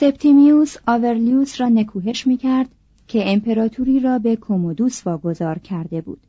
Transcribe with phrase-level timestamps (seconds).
[0.00, 2.68] سپتیمیوس آورلیوس را نکوهش می کرد
[3.08, 6.20] که امپراتوری را به کومودوس واگذار کرده بود.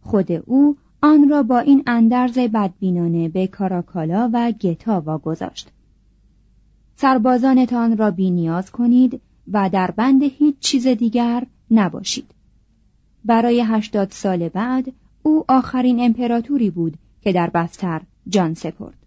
[0.00, 5.68] خود او آن را با این اندرز بدبینانه به کاراکالا و گتا واگذاشت.
[6.96, 9.20] سربازانتان را بینیاز کنید
[9.52, 12.30] و در بند هیچ چیز دیگر نباشید.
[13.24, 14.92] برای هشتاد سال بعد
[15.22, 18.99] او آخرین امپراتوری بود که در بستر جان سپرد.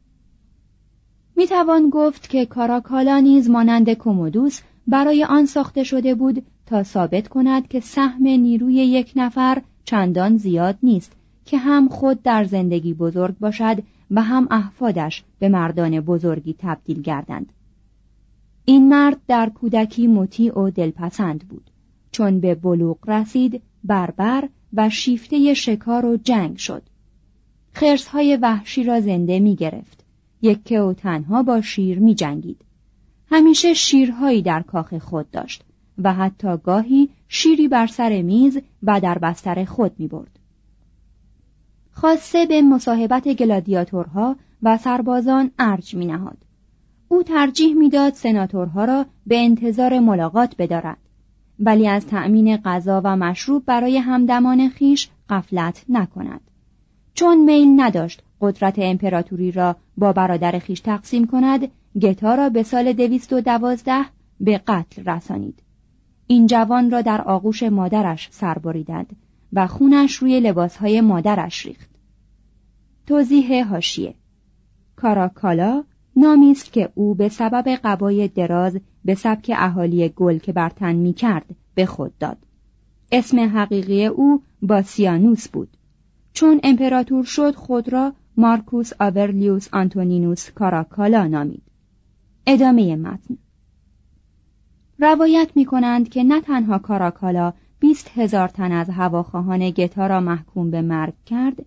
[1.36, 7.28] می توان گفت که کاراکالا نیز مانند کومودوس برای آن ساخته شده بود تا ثابت
[7.28, 11.12] کند که سهم نیروی یک نفر چندان زیاد نیست
[11.46, 17.54] که هم خود در زندگی بزرگ باشد و هم احفادش به مردان بزرگی تبدیل گردند.
[18.66, 21.70] این مرد در کودکی مطیع و دلپسند بود.
[22.12, 26.84] چون به بلوغ رسید بربر و شیفته شکار و جنگ شد.
[27.74, 30.03] خرسهای وحشی را زنده می گرفت
[30.44, 32.62] یکه و تنها با شیر می جنگید
[33.32, 35.64] همیشه شیرهایی در کاخ خود داشت
[36.04, 40.40] و حتی گاهی شیری بر سر میز و در بستر خود می برد.
[41.92, 46.38] خاصه به مصاحبت گلادیاتورها و سربازان ارج می نهاد.
[47.08, 50.98] او ترجیح می‌داد سناتورها را به انتظار ملاقات بدارد
[51.60, 56.42] ولی از تأمین غذا و مشروب برای همدمان خیش قفلت نکند
[57.14, 61.72] چون میل نداشت قدرت امپراتوری را با برادر خیش تقسیم کند
[62.02, 64.06] گتا را به سال دویست و دوازده
[64.40, 65.60] به قتل رسانید
[66.28, 69.16] این جوان را در آغوش مادرش سر بریدند
[69.54, 71.90] و خونش روی لباسهای مادرش ریخت
[73.08, 74.16] توضیح هاشیه
[74.96, 75.84] کاراکالا
[76.16, 81.14] نامی است که او به سبب قبای دراز به سبک اهالی گل که برتن می
[81.14, 81.46] کرد
[81.76, 82.38] به خود داد.
[83.12, 85.78] اسم حقیقی او باسیانوس بود.
[86.34, 91.64] چون امپراتور شد خود را مارکوس آورلیوس آنتونینوس کاراکالا نامید.
[92.48, 93.38] ادامه متن
[95.00, 100.72] روایت می کنند که نه تنها کاراکالا بیست هزار تن از هواخواهان گتا را محکوم
[100.72, 101.66] به مرگ کرد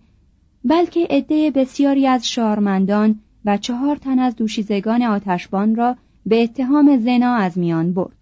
[0.65, 7.35] بلکه عده بسیاری از شارمندان و چهار تن از دوشیزگان آتشبان را به اتهام زنا
[7.35, 8.17] از میان برد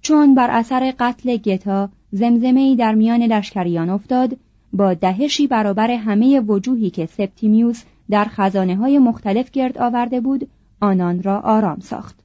[0.00, 4.36] چون بر اثر قتل گتا زمزمهای در میان لشکریان افتاد
[4.76, 10.48] با دهشی برابر همه وجوهی که سپتیمیوس در خزانه های مختلف گرد آورده بود
[10.80, 12.16] آنان را آرام ساخت.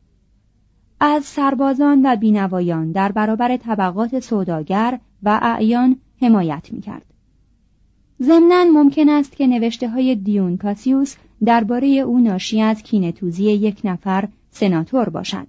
[1.00, 7.06] از سربازان و بینوایان در برابر طبقات سوداگر و اعیان حمایت می‌کرد.
[8.22, 11.16] ضمنا ممکن است که نوشته های دیون کاسیوس
[11.46, 15.48] درباره او ناشی از کینتوزی یک نفر سناتور باشد.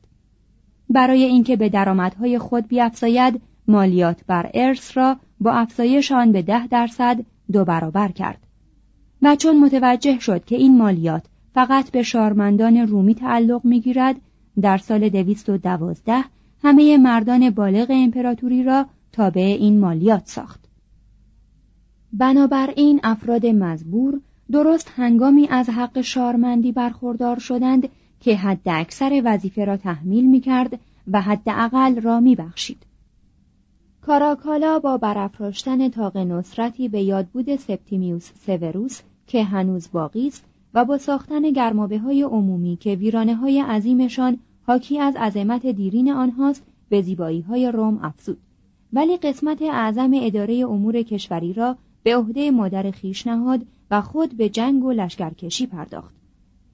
[0.90, 6.66] برای اینکه به درآمدهای خود بیافزاید مالیات بر ارث را با افزایش آن به ده
[6.66, 8.38] درصد دو برابر کرد
[9.22, 11.24] و چون متوجه شد که این مالیات
[11.54, 14.16] فقط به شارمندان رومی تعلق می‌گیرد
[14.60, 16.24] در سال دویست و دوازده
[16.62, 20.60] همه مردان بالغ امپراتوری را تابع این مالیات ساخت
[22.12, 24.20] بنابراین افراد مزبور
[24.52, 27.88] درست هنگامی از حق شارمندی برخوردار شدند
[28.20, 30.78] که حد اکثر وظیفه را تحمیل می کرد
[31.12, 32.91] و حداقل را می بخشید.
[34.06, 40.44] کاراکالا با برافراشتن تاق نصرتی به یادبود سپتیمیوس سوروس که هنوز باقی است
[40.74, 46.66] و با ساختن گرمابه های عمومی که ویرانه های عظیمشان حاکی از عظمت دیرین آنهاست
[46.88, 48.38] به زیبایی های روم افزود.
[48.92, 54.48] ولی قسمت اعظم اداره امور کشوری را به عهده مادر خیش نهاد و خود به
[54.48, 56.14] جنگ و لشکرکشی پرداخت.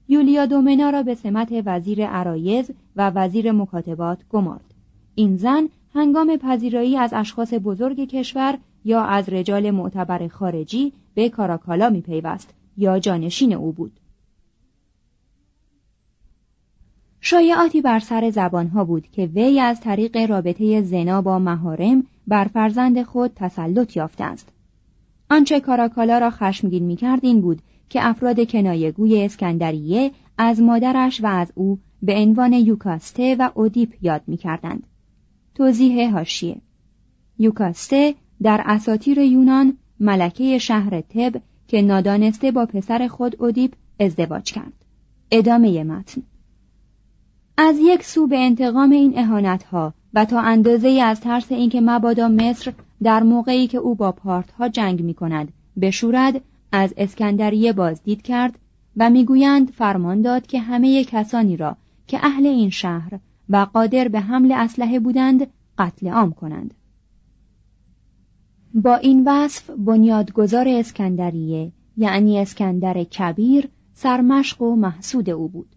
[0.07, 4.73] یولیا دومنا را به سمت وزیر عرایز و وزیر مکاتبات گمارد.
[5.15, 11.89] این زن هنگام پذیرایی از اشخاص بزرگ کشور یا از رجال معتبر خارجی به کاراکالا
[11.89, 13.99] می پیوست یا جانشین او بود.
[17.21, 23.03] شایعاتی بر سر زبانها بود که وی از طریق رابطه زنا با مهارم بر فرزند
[23.03, 24.49] خود تسلط یافته است
[25.29, 31.51] آنچه کاراکالا را خشمگین می‌کرد این بود که افراد کنایگوی اسکندریه از مادرش و از
[31.55, 34.87] او به عنوان یوکاسته و اودیپ یاد می‌کردند.
[35.59, 36.61] توضیح هاشیه.
[37.39, 44.73] یوکاسته در اساطیر یونان ملکه شهر تب که نادانسته با پسر خود اودیپ ازدواج کرد.
[45.31, 46.21] ادامه متن.
[47.57, 52.73] از یک سو به انتقام این اهانتها و تا اندازه از ترس اینکه مبادا مصر
[53.03, 56.41] در موقعی که او با پارتها جنگ می کند بشورد
[56.71, 58.59] از اسکندریه بازدید کرد
[58.97, 61.77] و می‌گویند فرمان داد که همه کسانی را
[62.07, 63.19] که اهل این شهر
[63.49, 65.47] و قادر به حمل اسلحه بودند
[65.77, 66.73] قتل عام کنند.
[68.73, 75.75] با این وصف بنیادگذار اسکندریه یعنی اسکندر کبیر سرمشق و محسود او بود.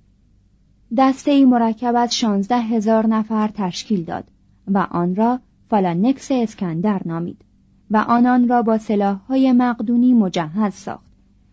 [0.97, 4.25] دسته ای مرکب از شانزده هزار نفر تشکیل داد
[4.69, 5.41] و آن را
[5.71, 7.45] فالانکس اسکندر نامید
[7.91, 11.13] و آنان را با سلاحهای مقدونی مجهز ساخت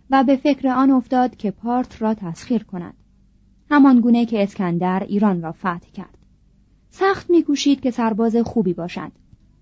[0.10, 2.94] و به فکر آن افتاد که پارت را تسخیر کند.
[3.70, 6.18] همان گونه که اسکندر ایران را فتح کرد
[6.90, 9.12] سخت میکوشید که سرباز خوبی باشد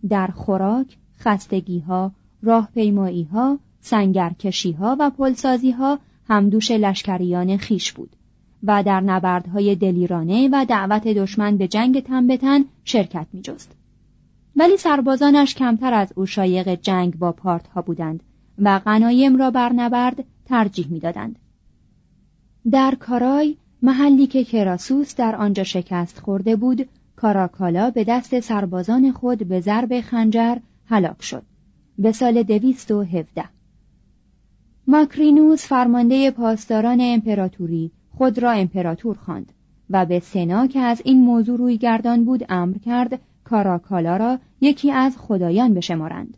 [0.09, 2.11] در خوراک خستگی ها
[2.41, 8.15] راهپیمایی ها سنگرکشی ها و پلسازی ها همدوش لشکریان خیش بود
[8.63, 13.71] و در نبردهای دلیرانه و دعوت دشمن به جنگ تن به تن شرکت می جست.
[14.55, 18.23] ولی سربازانش کمتر از او شایق جنگ با پارت ها بودند
[18.59, 21.39] و غنایم را بر نبرد ترجیح می‌دادند.
[22.71, 29.47] در کارای محلی که کراسوس در آنجا شکست خورده بود کاراکالا به دست سربازان خود
[29.47, 31.43] به ضرب خنجر هلاک شد.
[31.97, 33.45] به سال دویست و هفده.
[34.87, 39.53] ماکرینوس فرمانده پاسداران امپراتوری خود را امپراتور خواند
[39.89, 44.91] و به سنا که از این موضوع روی گردان بود امر کرد کاراکالا را یکی
[44.91, 46.37] از خدایان بشمارند.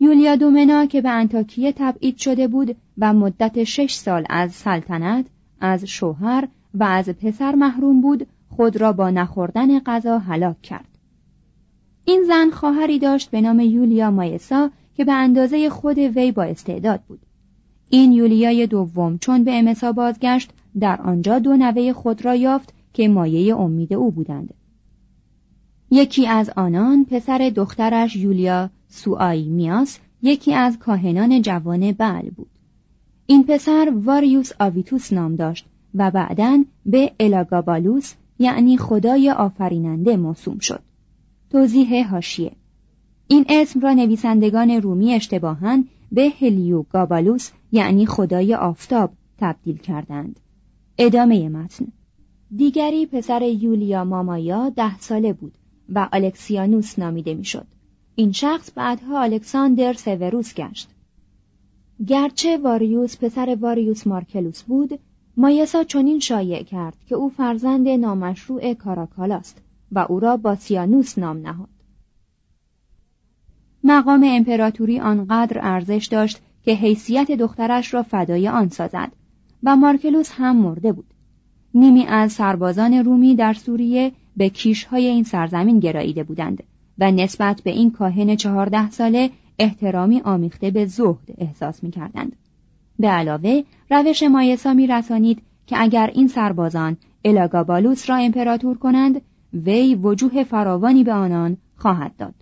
[0.00, 5.26] یولیا دومنا که به انتاکیه تبعید شده بود و مدت شش سال از سلطنت
[5.60, 10.88] از شوهر و از پسر محروم بود خود را با نخوردن غذا هلاک کرد.
[12.04, 17.00] این زن خواهری داشت به نام یولیا مایسا که به اندازه خود وی با استعداد
[17.08, 17.20] بود.
[17.88, 23.08] این یولیای دوم چون به امسا بازگشت در آنجا دو نوه خود را یافت که
[23.08, 24.54] مایه امید او بودند.
[25.90, 32.55] یکی از آنان پسر دخترش یولیا سوآی میاس یکی از کاهنان جوان بل بود.
[33.26, 40.80] این پسر واریوس آویتوس نام داشت و بعدا به الاگابالوس یعنی خدای آفریننده موسوم شد
[41.50, 42.52] توضیح هاشیه
[43.28, 50.40] این اسم را نویسندگان رومی اشتباهاً به هلیو گابالوس یعنی خدای آفتاب تبدیل کردند
[50.98, 51.86] ادامه متن
[52.56, 55.52] دیگری پسر یولیا مامایا ده ساله بود
[55.88, 57.66] و الکسیانوس نامیده می‌شد.
[58.14, 60.88] این شخص بعدها الکساندر سوروس گشت.
[62.06, 64.98] گرچه واریوس پسر واریوس مارکلوس بود،
[65.36, 69.62] مایسا چنین شایع کرد که او فرزند نامشروع کاراکالاست
[69.92, 71.68] و او را باسیانوس نام نهاد.
[73.84, 79.12] مقام امپراتوری آنقدر ارزش داشت که حیثیت دخترش را فدای آن سازد
[79.62, 81.14] و مارکلوس هم مرده بود.
[81.74, 86.62] نیمی از سربازان رومی در سوریه به کیشهای این سرزمین گراییده بودند
[86.98, 92.36] و نسبت به این کاهن چهارده ساله احترامی آمیخته به زهد احساس می کردند.
[92.98, 99.22] به علاوه روش مایسا می رسانید که اگر این سربازان الاگابالوس را امپراتور کنند
[99.52, 102.34] وی وجوه فراوانی به آنان خواهد داد.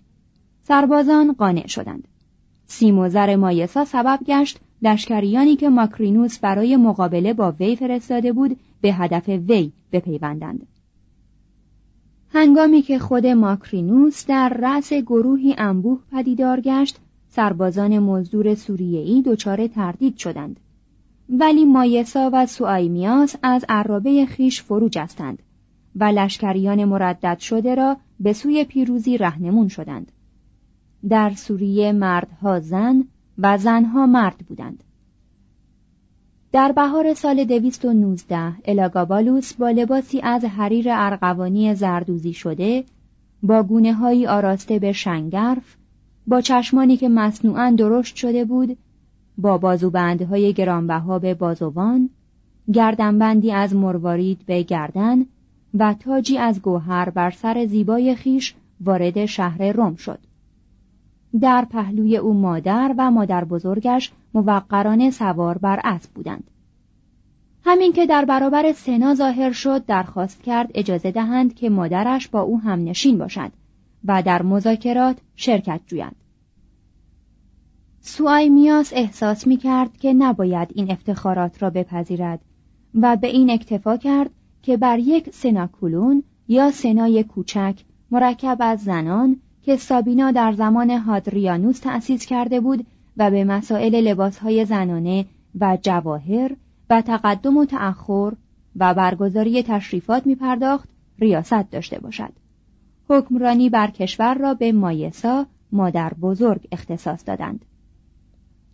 [0.62, 2.08] سربازان قانع شدند.
[2.66, 8.56] سیم و زر مایسا سبب گشت لشکریانی که ماکرینوس برای مقابله با وی فرستاده بود
[8.80, 10.66] به هدف وی بپیوندند.
[12.36, 16.98] هنگامی که خود ماکرینوس در رأس گروهی انبوه پدیدار گشت
[17.28, 20.60] سربازان مزدور سوریه‌ای دچار تردید شدند.
[21.28, 25.42] ولی مایسا و سوایمیاس از عرابه خیش فرو جستند
[25.96, 30.12] و لشکریان مردد شده را به سوی پیروزی رهنمون شدند.
[31.08, 33.04] در سوریه مردها زن
[33.38, 34.84] و زنها مرد بودند.
[36.54, 42.84] در بهار سال دویست و نوزده الاگابالوس با لباسی از حریر ارغوانی زردوزی شده
[43.42, 45.76] با گونه هایی آراسته به شنگرف
[46.26, 48.76] با چشمانی که مصنوعا درشت شده بود
[49.38, 52.10] با بازوبندهای گرانبها به بازوان
[52.72, 55.26] گردنبندی از مروارید به گردن
[55.74, 60.18] و تاجی از گوهر بر سر زیبای خیش وارد شهر روم شد.
[61.40, 66.50] در پهلوی او مادر و مادر بزرگش موقرانه سوار بر اسب بودند.
[67.64, 72.60] همین که در برابر سنا ظاهر شد درخواست کرد اجازه دهند که مادرش با او
[72.60, 73.52] هم نشین باشد
[74.04, 76.16] و در مذاکرات شرکت جوید
[78.50, 82.40] میاس احساس می کرد که نباید این افتخارات را بپذیرد
[82.94, 84.30] و به این اکتفا کرد
[84.62, 91.78] که بر یک سناکولون یا سنای کوچک مرکب از زنان که سابینا در زمان هادریانوس
[91.78, 95.26] تأسیس کرده بود و به مسائل لباسهای زنانه
[95.60, 96.56] و جواهر
[96.90, 98.32] و تقدم و تأخر
[98.76, 102.32] و برگزاری تشریفات می پرداخت ریاست داشته باشد.
[103.08, 107.64] حکمرانی بر کشور را به مایسا مادر بزرگ اختصاص دادند.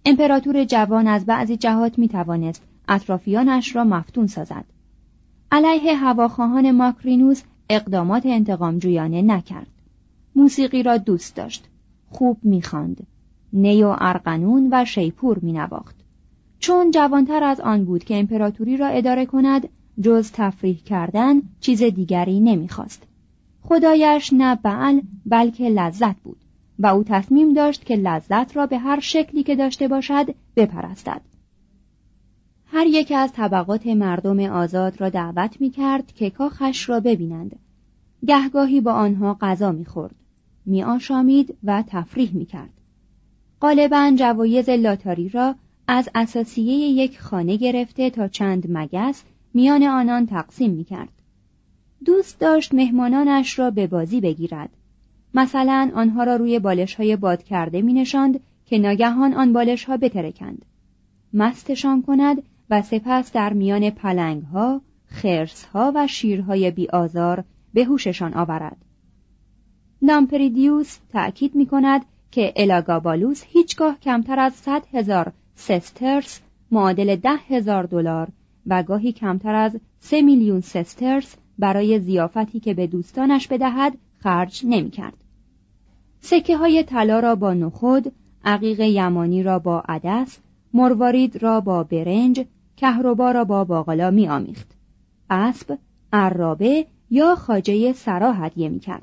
[0.04, 4.64] امپراتور جوان از بعضی جهات می توانست اطرافیانش را مفتون سازد.
[5.52, 9.66] علیه هواخواهان ماکرینوس اقدامات انتقامجویانه نکرد.
[10.36, 11.64] موسیقی را دوست داشت.
[12.10, 13.06] خوب می‌خواند.
[13.52, 15.96] نی و ارقنون و شیپور مینواخت.
[16.58, 19.68] چون جوانتر از آن بود که امپراتوری را اداره کند
[20.00, 23.02] جز تفریح کردن چیز دیگری نمی‌خواست.
[23.62, 26.36] خدایش نه بعل بلکه لذت بود.
[26.80, 31.20] و او تصمیم داشت که لذت را به هر شکلی که داشته باشد بپرستد
[32.66, 37.58] هر یک از طبقات مردم آزاد را دعوت می کرد که کاخش را ببینند
[38.26, 40.14] گهگاهی با آنها غذا می خورد
[40.66, 42.70] می آشامید و تفریح می کرد
[43.60, 45.54] غالبا جوایز لاتاری را
[45.86, 49.24] از اساسیه یک خانه گرفته تا چند مگس
[49.54, 51.08] میان آنان تقسیم می کرد
[52.04, 54.70] دوست داشت مهمانانش را به بازی بگیرد.
[55.34, 59.96] مثلا آنها را روی بالش های باد کرده می نشاند که ناگهان آن بالش ها
[59.96, 60.64] بترکند.
[61.34, 67.84] مستشان کند و سپس در میان پلنگ ها خرس ها و شیرهای بی آزار به
[67.84, 68.76] هوششان آورد.
[70.02, 76.40] لامپریدیوس تأکید می کند که الاگابالوس هیچگاه کمتر از صد هزار سسترس
[76.70, 78.28] معادل ده هزار دلار
[78.66, 84.90] و گاهی کمتر از سه میلیون سسترس برای زیافتی که به دوستانش بدهد خرج نمی
[84.90, 85.14] کرد.
[86.20, 88.12] سکه های طلا را با نخود،
[88.44, 90.38] عقیق یمانی را با عدس،
[90.74, 92.44] مروارید را با برنج،
[92.76, 94.70] کهربا را با باقلا می آمیخت.
[95.30, 95.78] اسب،
[96.12, 99.02] عرابه یا خاجه سرا هدیه می کرد.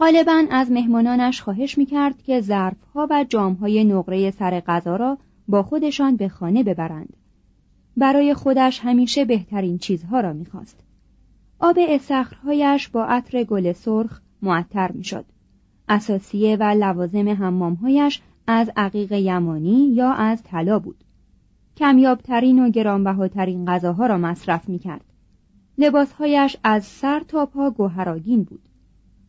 [0.00, 5.62] غالبا از مهمانانش خواهش می کرد که ظرفها و جامهای نقره سر غذا را با
[5.62, 7.16] خودشان به خانه ببرند.
[7.96, 10.84] برای خودش همیشه بهترین چیزها را می‌خواست.
[11.58, 15.24] آب استخرهایش با عطر گل سرخ معطر می‌شد.
[15.88, 21.04] اساسیه و لوازم حمامهایش از عقیق یمانی یا از طلا بود.
[21.76, 25.04] کمیابترین و گرانبهاترین غذاها را مصرف می‌کرد.
[25.78, 28.69] لباسهایش از سر تا پا گوهراگین بود.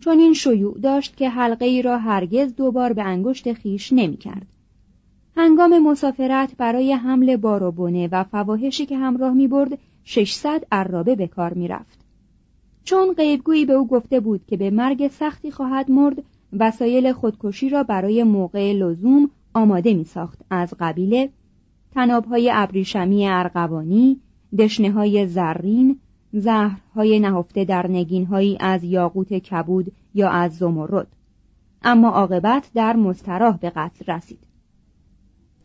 [0.02, 4.48] چون این شیوع داشت که حلقه ای را هرگز دوبار به انگشت خیش نمی‌کرد.
[5.38, 7.64] هنگام مسافرت برای حمل بار
[8.12, 12.00] و فواحشی که همراه می برد 600 عرابه به کار می رفت.
[12.84, 16.24] چون غیبگویی به او گفته بود که به مرگ سختی خواهد مرد
[16.60, 21.30] وسایل خودکشی را برای موقع لزوم آماده می ساخت از قبیل
[21.94, 24.20] تنابهای ابریشمی ارغوانی،
[24.60, 26.00] دشنه های زرین،
[26.34, 31.08] زهرهای نهفته در نگینهایی از یاقوت کبود یا از زمرد.
[31.84, 34.40] اما عاقبت در مستراح به قتل رسید.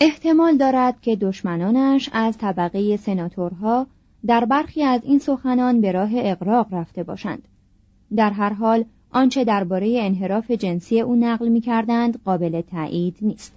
[0.01, 3.87] احتمال دارد که دشمنانش از طبقه سناتورها
[4.27, 7.49] در برخی از این سخنان به راه اقراق رفته باشند.
[8.17, 13.55] در هر حال آنچه درباره انحراف جنسی او نقل می کردند قابل تایید نیست.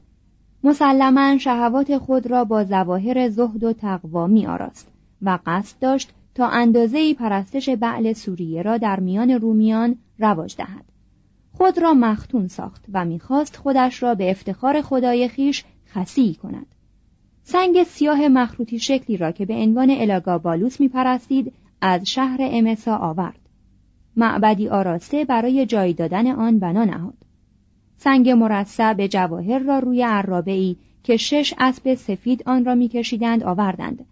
[0.63, 4.87] مسلما شهوات خود را با ظواهر زهد و تقوا می آراست
[5.21, 6.73] و قصد داشت تا
[7.19, 10.85] پرستش بعل سوریه را در میان رومیان رواج دهد.
[11.51, 16.65] خود را مختون ساخت و می‌خواست خودش را به افتخار خدای خیش خسی کند.
[17.43, 23.39] سنگ سیاه مخروطی شکلی را که به عنوان الاگابالوس میپرستید از شهر امسا آورد.
[24.15, 27.17] معبدی آراسته برای جای دادن آن بنا نهاد.
[27.97, 34.05] سنگ مرصع جواهر را روی عرابه ای که شش اسب سفید آن را میکشیدند آوردند.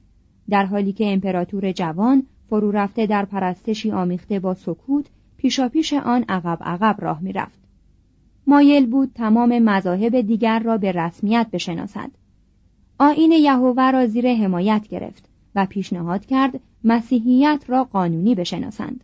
[0.49, 5.05] در حالی که امپراتور جوان فرو رفته در پرستشی آمیخته با سکوت
[5.37, 7.59] پیشاپیش آن عقب عقب راه می‌رفت.
[8.47, 12.11] مایل بود تمام مذاهب دیگر را به رسمیت بشناسد.
[12.99, 19.03] آین یهوه را زیر حمایت گرفت و پیشنهاد کرد مسیحیت را قانونی بشناسند.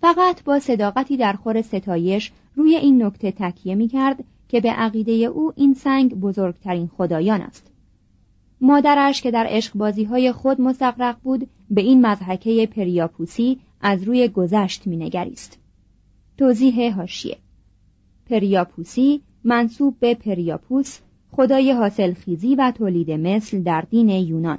[0.00, 5.12] فقط با صداقتی در خور ستایش روی این نکته تکیه می کرد که به عقیده
[5.12, 7.72] او این سنگ بزرگترین خدایان است.
[8.60, 14.86] مادرش که در عشقبازی های خود مستقرق بود به این مضحکه پریاپوسی از روی گذشت
[14.86, 15.58] مینگریست.
[16.38, 17.36] توضیح هاشیه
[18.26, 20.98] پریاپوسی منصوب به پریاپوس
[21.30, 24.58] خدای حاصلخیزی و تولید مثل در دین یونان.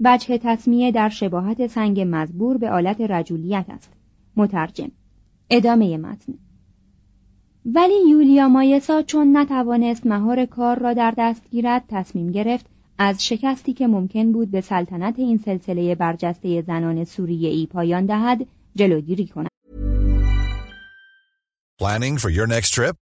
[0.00, 3.92] وجه تصمیه در شباهت سنگ مزبور به آلت رجولیت است.
[4.36, 4.90] مترجم.
[5.50, 6.34] ادامه متن.
[7.66, 12.66] ولی یولیا مایسا چون نتوانست مهار کار را در دست گیرد تصمیم گرفت
[12.98, 18.46] از شکستی که ممکن بود به سلطنت این سلسله برجسته زنان سوریه ای پایان دهد
[18.76, 19.48] جلوگیری کند.
[21.82, 23.05] Planning for your next trip?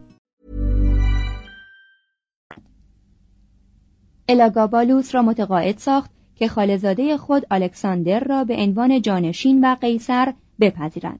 [4.31, 11.19] الاگابالوس را متقاعد ساخت که خالزاده خود الکساندر را به عنوان جانشین و قیصر بپذیرد.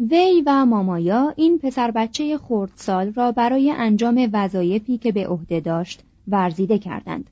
[0.00, 6.02] وی و مامایا این پسر بچه خردسال را برای انجام وظایفی که به عهده داشت
[6.28, 7.30] ورزیده کردند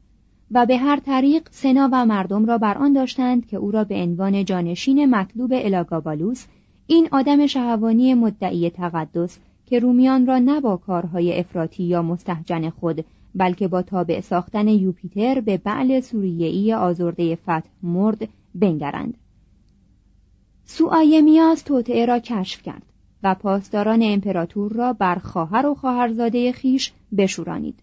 [0.51, 3.95] و به هر طریق سنا و مردم را بر آن داشتند که او را به
[3.95, 6.47] عنوان جانشین مطلوب الاگابالوس
[6.87, 13.05] این آدم شهوانی مدعی تقدس که رومیان را نه با کارهای افراطی یا مستهجن خود
[13.35, 19.15] بلکه با تابع ساختن یوپیتر به بعل سوریه‌ای آزرده فتح مرد بنگرند.
[20.65, 22.83] سوآیمیاس توطعه را کشف کرد
[23.23, 27.81] و پاسداران امپراتور را بر خواهر و خواهرزاده خیش بشورانید.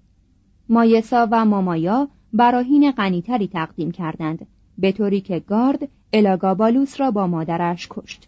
[0.69, 7.87] مایسا و مامایا براهین غنیتری تقدیم کردند به طوری که گارد الاگابالوس را با مادرش
[7.89, 8.27] کشت.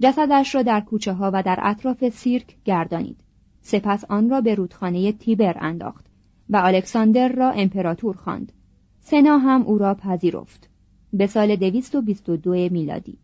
[0.00, 3.16] جسدش را در کوچه ها و در اطراف سیرک گردانید.
[3.60, 6.05] سپس آن را به رودخانه تیبر انداخت.
[6.50, 8.52] و الکساندر را امپراتور خواند.
[9.00, 10.68] سنا هم او را پذیرفت.
[11.12, 13.18] به سال 222 میلادی.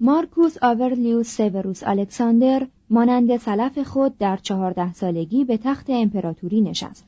[0.00, 7.04] مارکوس آورلیوس سیوروس الکساندر مانند سلف خود در چهارده سالگی به تخت امپراتوری نشست.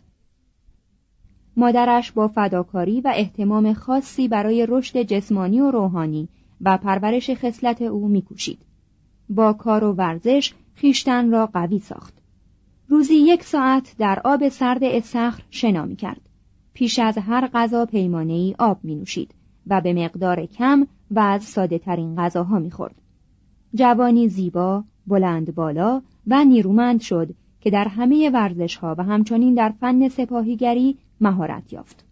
[1.57, 6.29] مادرش با فداکاری و اهتمام خاصی برای رشد جسمانی و روحانی
[6.61, 8.59] و پرورش خصلت او میکوشید.
[9.29, 12.20] با کار و ورزش خیشتن را قوی ساخت.
[12.91, 16.21] روزی یک ساعت در آب سرد استخر شنا می کرد.
[16.75, 19.35] پیش از هر غذا پیمانه ای آب می نوشید
[19.67, 22.95] و به مقدار کم و از ساده ترین غذاها می خورد.
[23.75, 29.73] جوانی زیبا، بلند بالا و نیرومند شد که در همه ورزش ها و همچنین در
[29.81, 32.05] فن سپاهیگری مهارت یافت.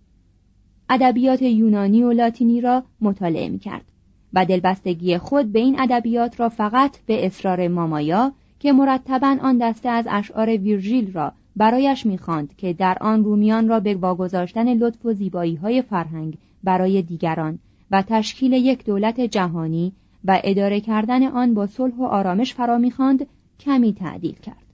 [0.88, 3.84] ادبیات یونانی و لاتینی را مطالعه می کرد
[4.32, 9.88] و دلبستگی خود به این ادبیات را فقط به اصرار مامایا که مرتبا آن دسته
[9.88, 15.12] از اشعار ویرژیل را برایش می‌خواند که در آن رومیان را به واگذاشتن لطف و
[15.12, 17.58] زیبایی های فرهنگ برای دیگران
[17.90, 19.92] و تشکیل یک دولت جهانی
[20.24, 23.26] و اداره کردن آن با صلح و آرامش فرا می‌خواند
[23.60, 24.66] کمی تعدیل کرد.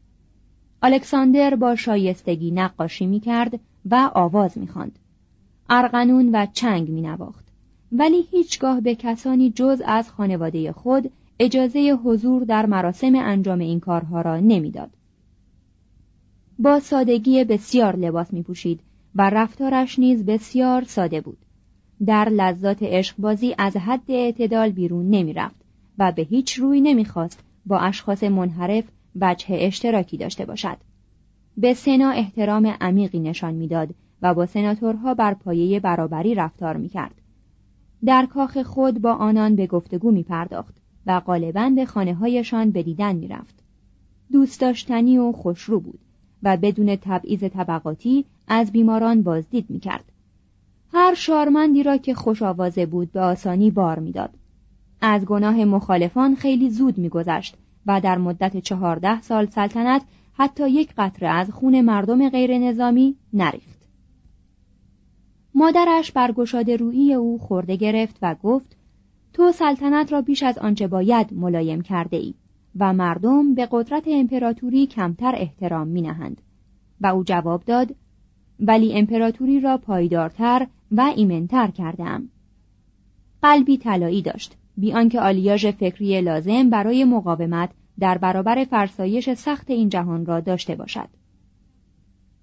[0.83, 4.99] الکساندر با شایستگی نقاشی می‌کرد و آواز می‌خواند.
[5.71, 7.45] ارغنون و چنگ مینواخت.
[7.93, 14.21] ولی هیچگاه به کسانی جز از خانواده خود اجازه حضور در مراسم انجام این کارها
[14.21, 14.91] را نمی‌داد.
[16.59, 18.81] با سادگی بسیار لباس می پوشید
[19.15, 21.39] و رفتارش نیز بسیار ساده بود.
[22.07, 25.61] در لذات عشقبازی از حد اعتدال بیرون نمی رفت
[25.99, 28.85] و به هیچ روی نمی‌خواست با اشخاص منحرف
[29.21, 30.77] وجه اشتراکی داشته باشد.
[31.57, 37.15] به سنا احترام عمیقی نشان می‌داد و با سناتورها بر پایه برابری رفتار می کرد.
[38.05, 40.75] در کاخ خود با آنان به گفتگو می پرداخت
[41.07, 43.55] و غالبا به خانه هایشان به دیدن می رفت.
[44.33, 45.99] دوست داشتنی و خوشرو بود
[46.43, 50.05] و بدون تبعیض طبقاتی از بیماران بازدید می کرد.
[50.93, 54.31] هر شارمندی را که خوش آوازه بود به آسانی بار می‌داد.
[55.01, 61.29] از گناه مخالفان خیلی زود میگذشت و در مدت چهارده سال سلطنت حتی یک قطره
[61.29, 63.89] از خون مردم غیر نظامی نریخت.
[65.55, 68.77] مادرش برگشاد روی او خورده گرفت و گفت
[69.35, 72.35] تو سلطنت را بیش از آنچه باید ملایم کرده ای
[72.79, 76.41] و مردم به قدرت امپراتوری کمتر احترام می نهند.
[77.01, 77.95] و او جواب داد
[78.61, 82.29] ولی امپراتوری را پایدارتر و ایمنتر کردم.
[83.43, 89.89] قلبی طلایی داشت بی آنکه آلیاژ فکری لازم برای مقاومت در برابر فرسایش سخت این
[89.89, 91.09] جهان را داشته باشد.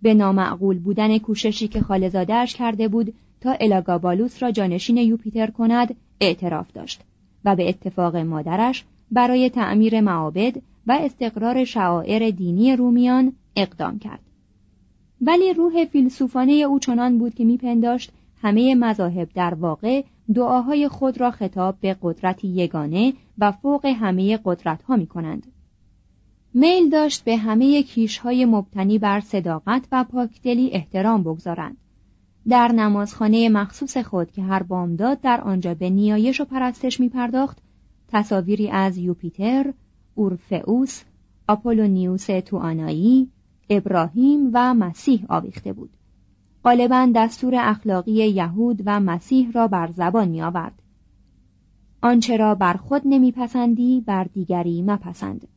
[0.02, 6.72] به نامعقول بودن کوششی که خالزادهش کرده بود تا الاگابالوس را جانشین یوپیتر کند اعتراف
[6.72, 7.02] داشت
[7.46, 14.20] و به اتفاق مادرش برای تعمیر معابد و استقرار شعائر دینی رومیان اقدام کرد
[15.22, 21.32] ولی روح فیلسوفانه او چنان بود که میپنداشت همه مذاهب در واقع دعاهای خود را
[21.32, 25.48] خطاب به قدرتی یگانه و فوق همه قدرت ها می کنند.
[26.54, 31.78] میل داشت به همه کیشهای مبتنی بر صداقت و پاکدلی احترام بگذارند
[32.50, 37.58] در نمازخانه مخصوص خود که هر بامداد در آنجا به نیایش و پرستش می پرداخت
[38.08, 39.74] تصاویری از یوپیتر،
[40.16, 41.04] اورفئوس،
[41.48, 43.30] آپولونیوس توانایی،
[43.70, 45.90] ابراهیم و مسیح آویخته بود.
[46.64, 50.82] غالبا دستور اخلاقی یهود و مسیح را بر زبان می آورد.
[52.02, 55.48] آنچه را بر خود نمیپسندی بر دیگری مپسند.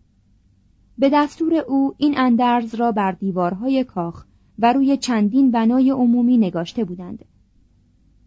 [0.99, 4.25] به دستور او این اندرز را بر دیوارهای کاخ
[4.58, 7.24] و روی چندین بنای عمومی نگاشته بودند.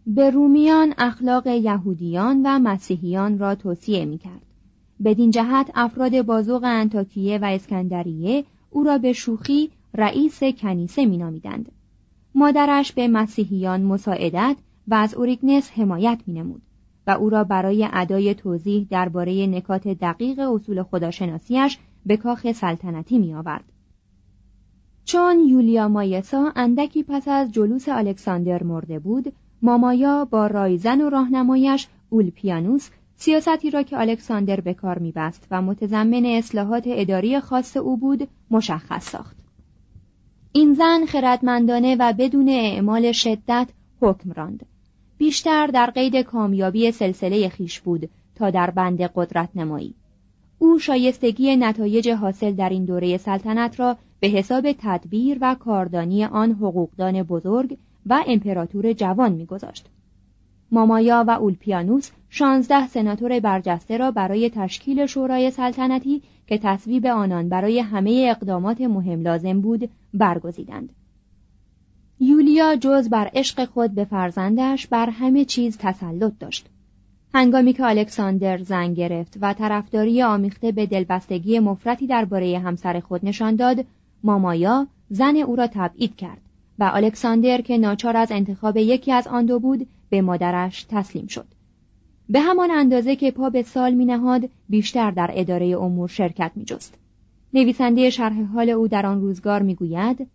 [0.06, 4.42] به رومیان اخلاق یهودیان و مسیحیان را توصیه می کرد.
[5.04, 11.72] بدین جهت افراد بازوق انتاکیه و اسکندریه او را به شوخی رئیس کنیسه می نامیدند.
[12.34, 14.56] مادرش به مسیحیان مساعدت
[14.88, 16.62] و از اوریگنس حمایت می نمود
[17.06, 23.34] و او را برای ادای توضیح درباره نکات دقیق اصول خداشناسیش به کاخ سلطنتی می
[23.34, 23.64] آورد.
[25.08, 31.86] چون یولیا مایسا اندکی پس از جلوس الکساندر مرده بود مامایا با رایزن و راهنمایش
[32.10, 38.28] اولپیانوس سیاستی را که الکساندر به کار میبست و متضمن اصلاحات اداری خاص او بود
[38.50, 39.36] مشخص ساخت.
[40.52, 43.68] این زن خردمندانه و بدون اعمال شدت
[44.00, 44.66] حکم راند.
[45.18, 49.94] بیشتر در قید کامیابی سلسله خیش بود تا در بند قدرت نمایی
[50.58, 56.52] او شایستگی نتایج حاصل در این دوره سلطنت را به حساب تدبیر و کاردانی آن
[56.52, 59.86] حقوقدان بزرگ و امپراتور جوان میگذاشت.
[60.70, 67.80] مامایا و اولپیانوس شانزده سناتور برجسته را برای تشکیل شورای سلطنتی که تصویب آنان برای
[67.80, 70.92] همه اقدامات مهم لازم بود برگزیدند.
[72.20, 76.66] یولیا جز بر عشق خود به فرزندش بر همه چیز تسلط داشت.
[77.34, 83.56] هنگامی که الکساندر زن گرفت و طرفداری آمیخته به دلبستگی مفرتی درباره همسر خود نشان
[83.56, 83.84] داد،
[84.22, 86.40] مامایا زن او را تبعید کرد
[86.78, 91.46] و الکساندر که ناچار از انتخاب یکی از آن دو بود به مادرش تسلیم شد.
[92.28, 96.64] به همان اندازه که پا به سال می نهاد بیشتر در اداره امور شرکت می
[96.64, 96.94] جست.
[97.54, 100.26] نویسنده شرح حال او در آن روزگار می گوید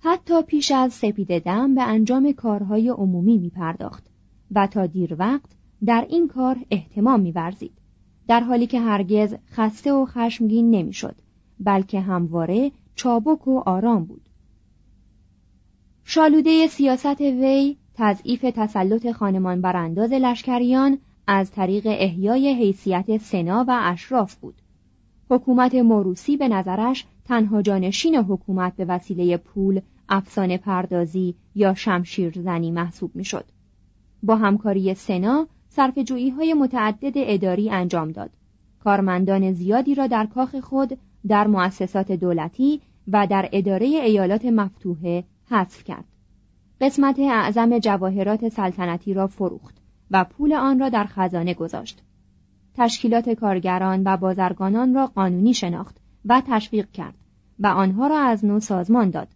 [0.00, 4.04] حتی پیش از سپید دم به انجام کارهای عمومی می پرداخت
[4.50, 5.50] و تا دیر وقت
[5.84, 7.72] در این کار احتمام می ورزید.
[8.28, 11.14] در حالی که هرگز خسته و خشمگین نمی‌شد
[11.60, 14.28] بلکه همواره چابک و آرام بود
[16.04, 24.34] شالوده سیاست وی تضعیف تسلط خانمان برانداز لشکریان از طریق احیای حیثیت سنا و اشراف
[24.34, 24.54] بود
[25.30, 32.70] حکومت موروسی به نظرش تنها جانشین حکومت به وسیله پول افسانه پردازی یا شمشیر زنی
[32.70, 33.44] محسوب می‌شد.
[34.22, 35.98] با همکاری سنا صرف
[36.36, 38.30] های متعدد اداری انجام داد.
[38.84, 45.84] کارمندان زیادی را در کاخ خود در مؤسسات دولتی و در اداره ایالات مفتوحه حذف
[45.84, 46.04] کرد.
[46.80, 49.76] قسمت اعظم جواهرات سلطنتی را فروخت
[50.10, 52.02] و پول آن را در خزانه گذاشت.
[52.74, 57.14] تشکیلات کارگران و بازرگانان را قانونی شناخت و تشویق کرد
[57.58, 59.28] و آنها را از نو سازمان داد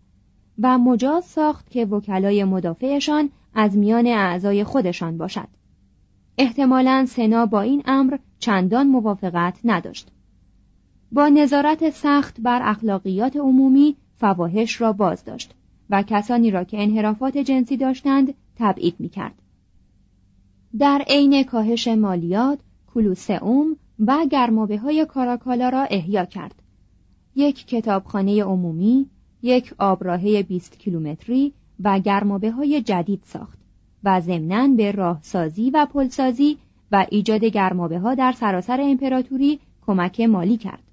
[0.59, 5.49] و مجاز ساخت که وکلای مدافعشان از میان اعضای خودشان باشد.
[6.39, 10.11] احتمالا سنا با این امر چندان موافقت نداشت.
[11.13, 15.55] با نظارت سخت بر اخلاقیات عمومی فواهش را باز داشت
[15.91, 19.35] و کسانی را که انحرافات جنسی داشتند تبعید می کرد.
[20.79, 22.59] در عین کاهش مالیات،
[22.95, 26.55] کلوسئوم و گرمابه های کاراکالا را احیا کرد.
[27.37, 29.07] یک کتابخانه عمومی،
[29.43, 31.53] یک آبراهه 20 کیلومتری
[31.85, 33.59] و گرمابه های جدید ساخت
[34.05, 36.59] و ضمناً به راهسازی و پلسازی
[36.93, 40.84] و ایجاد گرمابه ها در سراسر امپراتوری کمک مالی کرد.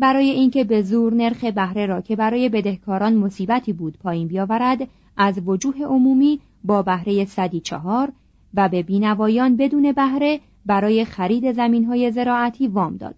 [0.00, 5.40] برای اینکه به زور نرخ بهره را که برای بدهکاران مصیبتی بود پایین بیاورد از
[5.46, 8.12] وجوه عمومی با بهره صدی چهار
[8.54, 13.14] و به بینوایان بدون بهره برای خرید زمین های زراعتی وام داد.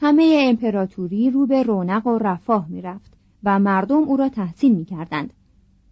[0.00, 3.12] همه امپراتوری رو به رونق و رفاه می رفت
[3.44, 5.32] و مردم او را تحسین می کردند.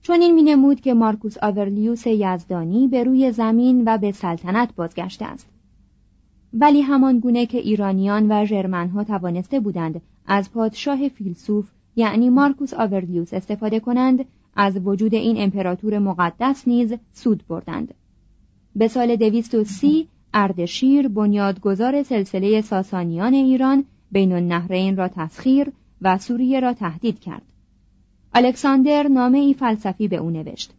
[0.02, 5.24] چون این می نمود که مارکوس آورلیوس یزدانی به روی زمین و به سلطنت بازگشته
[5.24, 5.57] است.
[6.52, 13.34] ولی همان گونه که ایرانیان و ژرمنها توانسته بودند از پادشاه فیلسوف یعنی مارکوس آورلیوس
[13.34, 14.24] استفاده کنند
[14.56, 17.94] از وجود این امپراتور مقدس نیز سود بردند.
[18.76, 26.72] به سال سی اردشیر بنیادگذار سلسله ساسانیان ایران بین النهرین را تسخیر و سوریه را
[26.72, 27.42] تهدید کرد.
[28.34, 30.72] الکساندر نامه ای فلسفی به او نوشت.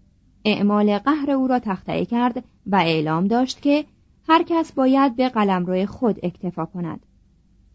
[0.46, 3.86] اعمال قهر او را تخته کرد و اعلام داشت که
[4.30, 7.06] هر کس باید به قلمرو خود اکتفا کند.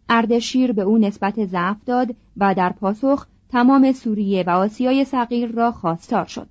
[0.09, 5.71] اردشیر به او نسبت ضعف داد و در پاسخ تمام سوریه و آسیای صغیر را
[5.71, 6.47] خواستار شد.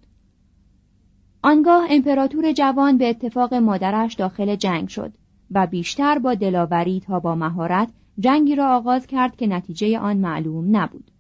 [1.43, 5.13] آنگاه امپراتور جوان به اتفاق مادرش داخل جنگ شد
[5.51, 7.89] و بیشتر با دلاوری تا با مهارت
[8.19, 11.11] جنگی را آغاز کرد که نتیجه آن معلوم نبود.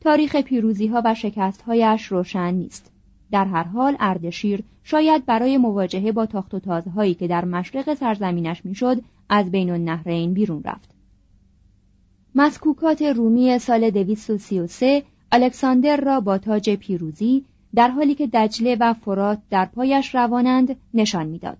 [0.00, 2.95] تاریخ پیروزی ها و شکست هایش روشن نیست.
[3.30, 8.64] در هر حال اردشیر شاید برای مواجهه با تاخت و تازهایی که در مشرق سرزمینش
[8.64, 10.90] می‌شد از بین النهرین بیرون رفت
[12.34, 19.38] مسکوکات رومی سال 233 الکساندر را با تاج پیروزی در حالی که دجله و فرات
[19.50, 21.58] در پایش روانند نشان می‌داد.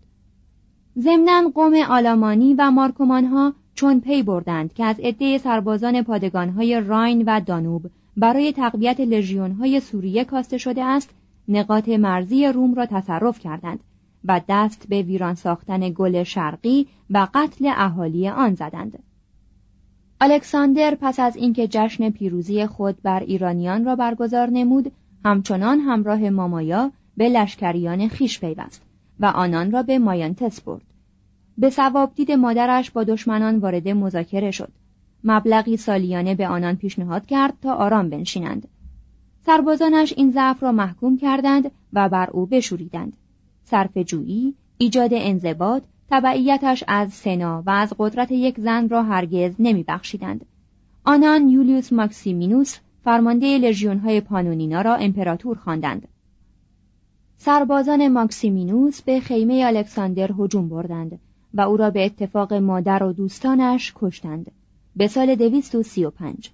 [0.98, 7.40] ضمنا قوم آلمانی و مارکومانها چون پی بردند که از عده سربازان پادگانهای راین و
[7.40, 11.10] دانوب برای تقویت لژیونهای سوریه کاسته شده است
[11.48, 13.80] نقاط مرزی روم را تصرف کردند
[14.24, 18.98] و دست به ویران ساختن گل شرقی و قتل اهالی آن زدند.
[20.20, 24.92] الکساندر پس از اینکه جشن پیروزی خود بر ایرانیان را برگزار نمود،
[25.24, 28.82] همچنان همراه مامایا به لشکریان خیش پیوست
[29.20, 30.82] و آنان را به مایانتس برد.
[31.58, 34.72] به ثواب دید مادرش با دشمنان وارد مذاکره شد.
[35.24, 38.68] مبلغی سالیانه به آنان پیشنهاد کرد تا آرام بنشینند.
[39.46, 43.16] سربازانش این ضعف را محکوم کردند و بر او بشوریدند
[43.64, 49.84] صرف جویی ایجاد انضباط تبعیتش از سنا و از قدرت یک زن را هرگز نمی
[49.88, 50.46] بخشیدند.
[51.04, 56.08] آنان یولیوس ماکسیمینوس فرمانده لژیون های پانونینا را امپراتور خواندند.
[57.36, 61.18] سربازان ماکسیمینوس به خیمه الکساندر هجوم بردند
[61.54, 64.50] و او را به اتفاق مادر و دوستانش کشتند
[64.96, 66.50] به سال 235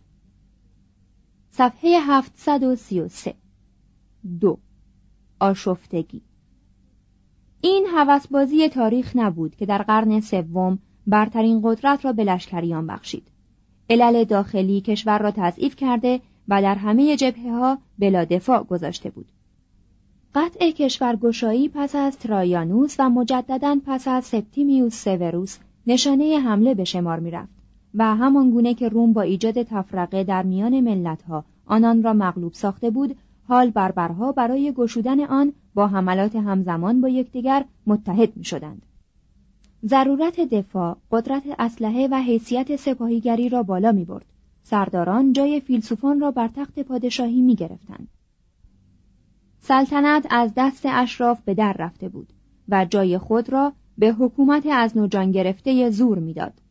[1.54, 3.34] صفحه 733
[4.40, 4.58] دو.
[5.40, 6.20] آشفتگی.
[7.60, 13.28] این هوسبازی تاریخ نبود که در قرن سوم برترین قدرت را به لشکریان بخشید.
[13.90, 19.26] علل داخلی کشور را تضعیف کرده و در همه جبهه ها بلا دفاع گذاشته بود.
[20.34, 27.20] قطع کشورگشایی پس از ترایانوس و مجددا پس از سپتیمیوس سوروس نشانه حمله به شمار
[27.20, 27.61] می‌رفت.
[27.94, 32.90] و همان گونه که روم با ایجاد تفرقه در میان ملتها آنان را مغلوب ساخته
[32.90, 33.16] بود
[33.48, 38.82] حال بربرها برای گشودن آن با حملات همزمان با یکدیگر متحد می شدند.
[39.86, 44.26] ضرورت دفاع قدرت اسلحه و حیثیت سپاهیگری را بالا می برد.
[44.62, 48.08] سرداران جای فیلسوفان را بر تخت پادشاهی می گرفتند.
[49.60, 52.32] سلطنت از دست اشراف به در رفته بود
[52.68, 56.61] و جای خود را به حکومت از نوجان گرفته زور می‌داد.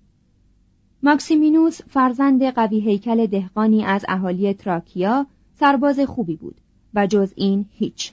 [1.03, 5.25] ماکسیمینوس فرزند قوی هیکل دهقانی از اهالی تراکیا
[5.59, 6.55] سرباز خوبی بود
[6.93, 8.11] و جز این هیچ.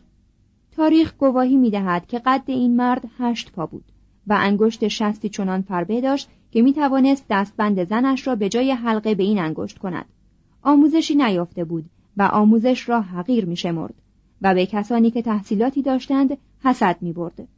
[0.77, 3.85] تاریخ گواهی می دهد که قد این مرد هشت پا بود
[4.27, 9.15] و انگشت شستی چنان فربه داشت که می توانست دستبند زنش را به جای حلقه
[9.15, 10.07] به این انگشت کند.
[10.63, 11.85] آموزشی نیافته بود
[12.17, 13.95] و آموزش را حقیر می شمرد
[14.43, 17.49] و به کسانی که تحصیلاتی داشتند حسد می برد.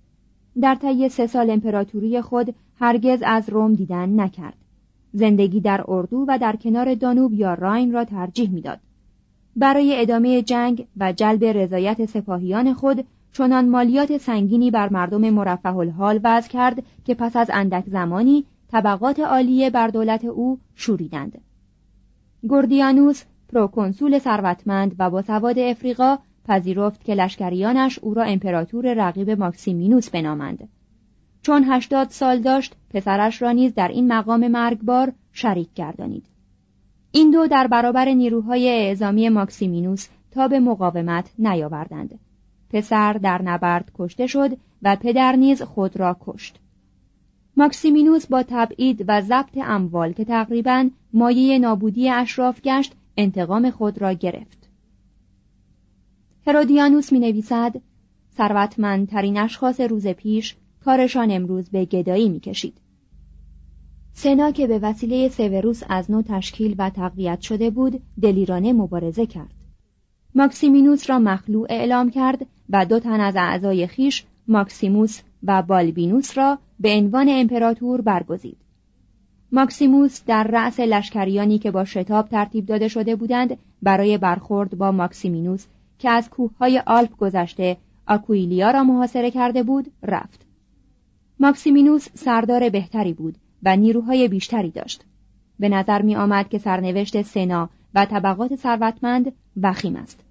[0.61, 4.60] در طی سه سال امپراتوری خود هرگز از روم دیدن نکرد.
[5.13, 8.79] زندگی در اردو و در کنار دانوب یا راین را ترجیح می‌داد.
[9.57, 16.21] برای ادامه جنگ و جلب رضایت سپاهیان خود چنان مالیات سنگینی بر مردم مرفه الحال
[16.25, 21.41] وضع کرد که پس از اندک زمانی طبقات عالیه بر دولت او شوریدند.
[22.49, 30.11] گوردیانوس پروکنسول ثروتمند و با سواد افریقا پذیرفت که لشکریانش او را امپراتور رقیب ماکسیمینوس
[30.11, 30.69] بنامند.
[31.43, 36.27] چون هشتاد سال داشت پسرش را نیز در این مقام مرگبار شریک گردانید.
[37.13, 42.19] این دو در برابر نیروهای اعزامی ماکسیمینوس تاب مقاومت نیاوردند.
[42.71, 46.59] پسر در نبرد کشته شد و پدر نیز خود را کشت.
[47.57, 54.13] ماکسیمینوس با تبعید و ضبط اموال که تقریبا مایه نابودی اشراف گشت انتقام خود را
[54.13, 54.69] گرفت.
[56.47, 57.75] هرودیانوس می نویسد
[58.37, 62.75] ثروتمندترین اشخاص روز پیش کارشان امروز به گدایی می کشید.
[64.13, 69.55] سنا که به وسیله سوروس از نو تشکیل و تقویت شده بود دلیرانه مبارزه کرد.
[70.35, 76.59] ماکسیمینوس را مخلوع اعلام کرد و دو تن از اعضای خویش ماکسیموس و بالبینوس را
[76.81, 78.57] به عنوان امپراتور برگزید.
[79.53, 85.67] ماکسیموس در رأس لشکریانی که با شتاب ترتیب داده شده بودند برای برخورد با ماکسیمینوس
[85.99, 90.50] که از کوههای آلپ گذشته آکویلیا را محاصره کرده بود رفت.
[91.41, 95.05] ماکسیمینوس سردار بهتری بود و نیروهای بیشتری داشت.
[95.59, 100.30] به نظر می آمد که سرنوشت سنا و طبقات ثروتمند وخیم است.